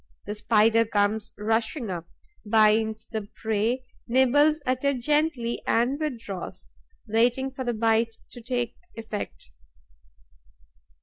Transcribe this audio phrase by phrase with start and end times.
[0.25, 2.07] The Spider comes rushing up,
[2.43, 6.71] binds the prey, nibbles at it gently and withdraws,
[7.07, 9.51] waiting for the bite to take effect.